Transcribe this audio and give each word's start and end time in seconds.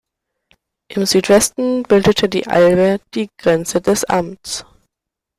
Im 0.89 1.05
Südwesten 1.05 1.83
bildete 1.83 2.27
die 2.27 2.47
Elbe 2.47 3.03
die 3.13 3.29
Grenze 3.39 3.81
des 3.81 4.03
Amts. 4.05 4.65